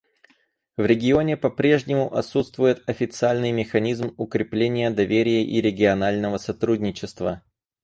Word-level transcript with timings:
В 0.77 0.81
регионе 0.87 1.37
по-прежнему 1.37 2.11
отсутствует 2.11 2.89
официальный 2.89 3.51
механизм 3.51 4.15
укрепления 4.17 4.89
доверия 4.89 5.45
и 5.45 5.61
регионального 5.61 6.39
сотрудничества. 6.39 7.43